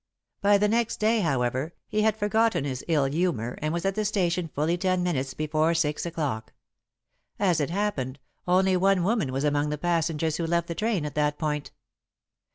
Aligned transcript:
By 0.41 0.57
the 0.57 0.67
next 0.67 0.97
day, 0.99 1.19
however, 1.19 1.75
he 1.87 2.01
had 2.01 2.17
forgotten 2.17 2.63
his 2.63 2.83
ill 2.87 3.05
humour 3.05 3.59
and 3.61 3.71
was 3.71 3.85
at 3.85 3.93
the 3.93 4.03
station 4.03 4.47
fully 4.47 4.75
ten 4.75 5.03
minutes 5.03 5.35
before 5.35 5.75
six 5.75 6.07
o'clock. 6.07 6.53
As 7.37 7.59
it 7.59 7.69
happened, 7.69 8.17
only 8.47 8.75
one 8.75 9.03
woman 9.03 9.31
was 9.31 9.43
among 9.43 9.69
the 9.69 9.77
passengers 9.77 10.37
who 10.37 10.47
left 10.47 10.67
the 10.67 10.73
train 10.73 11.05
at 11.05 11.13
that 11.13 11.37
point. 11.37 11.69